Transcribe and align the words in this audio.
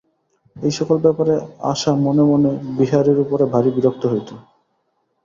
এই-সকল 0.55 0.97
ব্যাপারে 0.97 1.33
আশা 1.71 1.91
মনে 2.05 2.23
মনে 2.23 2.49
বিহারীর 2.77 3.17
উপরে 3.19 3.45
ভারি 3.53 3.69
বিরক্ত 3.75 4.03
হইত। 4.05 4.29